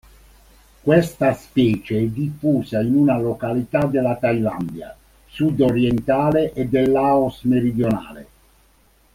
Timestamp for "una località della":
2.95-4.15